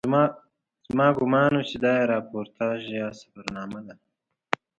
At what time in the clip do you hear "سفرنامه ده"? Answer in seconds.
3.19-3.95